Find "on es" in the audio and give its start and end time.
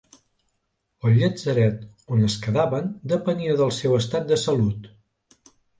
2.17-2.39